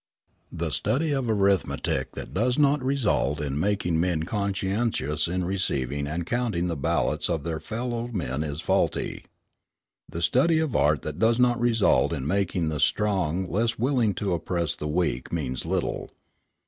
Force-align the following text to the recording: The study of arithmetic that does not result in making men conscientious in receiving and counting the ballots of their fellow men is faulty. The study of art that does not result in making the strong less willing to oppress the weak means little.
The 0.51 0.71
study 0.71 1.11
of 1.11 1.29
arithmetic 1.29 2.13
that 2.13 2.33
does 2.33 2.57
not 2.57 2.81
result 2.83 3.39
in 3.39 3.59
making 3.59 3.99
men 3.99 4.23
conscientious 4.23 5.27
in 5.27 5.45
receiving 5.45 6.07
and 6.07 6.25
counting 6.25 6.65
the 6.65 6.75
ballots 6.75 7.29
of 7.29 7.43
their 7.43 7.59
fellow 7.59 8.07
men 8.07 8.41
is 8.43 8.61
faulty. 8.61 9.25
The 10.09 10.23
study 10.23 10.57
of 10.57 10.75
art 10.75 11.03
that 11.03 11.19
does 11.19 11.37
not 11.37 11.59
result 11.59 12.13
in 12.13 12.25
making 12.25 12.69
the 12.69 12.79
strong 12.79 13.47
less 13.47 13.77
willing 13.77 14.15
to 14.15 14.33
oppress 14.33 14.75
the 14.75 14.87
weak 14.87 15.31
means 15.31 15.67
little. 15.67 16.09